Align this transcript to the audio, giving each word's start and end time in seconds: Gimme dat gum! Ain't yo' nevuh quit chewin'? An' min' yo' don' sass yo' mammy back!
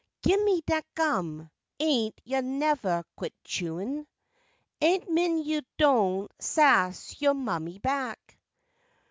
Gimme 0.23 0.61
dat 0.65 0.83
gum! 0.95 1.51
Ain't 1.79 2.19
yo' 2.23 2.41
nevuh 2.41 3.03
quit 3.15 3.35
chewin'? 3.43 4.07
An' 4.81 5.01
min' 5.13 5.43
yo' 5.43 5.61
don' 5.77 6.27
sass 6.39 7.21
yo' 7.21 7.35
mammy 7.35 7.77
back! 7.77 8.39